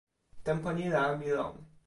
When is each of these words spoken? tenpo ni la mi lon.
tenpo 0.47 0.69
ni 0.77 0.85
la 0.95 1.03
mi 1.19 1.27
lon. 1.37 1.55